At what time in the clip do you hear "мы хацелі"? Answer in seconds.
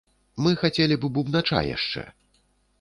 0.45-0.97